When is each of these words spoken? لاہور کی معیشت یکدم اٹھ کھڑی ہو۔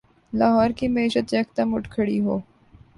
لاہور 0.33 0.69
کی 0.77 0.87
معیشت 0.87 1.33
یکدم 1.33 1.69
اٹھ 1.75 1.89
کھڑی 1.93 2.19
ہو۔ 2.25 2.35